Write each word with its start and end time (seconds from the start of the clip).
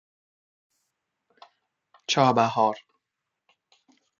چابهار 2.07 2.77